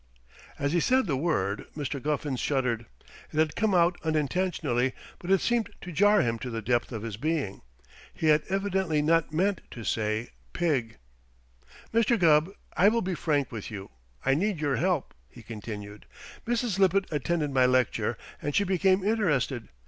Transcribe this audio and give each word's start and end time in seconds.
As 0.57 0.73
he 0.73 0.79
said 0.79 1.05
the 1.05 1.15
word, 1.15 1.65
Mr. 1.77 2.01
Guffins 2.01 2.39
shuddered. 2.39 2.87
It 3.31 3.37
had 3.37 3.55
come 3.55 3.75
out 3.75 3.99
unintentionally, 4.03 4.93
but 5.19 5.29
it 5.29 5.41
seemed 5.41 5.69
to 5.81 5.91
jar 5.91 6.23
him 6.23 6.39
to 6.39 6.49
the 6.49 6.59
depth 6.63 6.91
of 6.91 7.03
his 7.03 7.17
being. 7.17 7.61
He 8.11 8.25
had 8.29 8.41
evidently 8.49 9.03
not 9.03 9.31
meant 9.31 9.61
to 9.69 9.83
say 9.83 10.31
pig. 10.53 10.97
"Mr. 11.93 12.17
Gubb, 12.17 12.49
I 12.75 12.89
will 12.89 13.03
be 13.03 13.13
frank 13.13 13.51
with 13.51 13.69
you. 13.69 13.91
I 14.25 14.33
need 14.33 14.59
your 14.59 14.77
help," 14.77 15.13
he 15.29 15.43
continued. 15.43 16.07
"Mrs. 16.47 16.79
Lippett 16.79 17.05
attended 17.11 17.51
my 17.53 17.67
lecture, 17.67 18.17
and 18.41 18.55
she 18.55 18.63
became 18.63 19.03
interested. 19.03 19.69